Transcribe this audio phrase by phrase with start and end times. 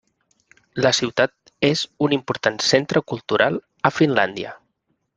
[0.85, 4.61] La ciutat és un important centre cultural a Finlàndia.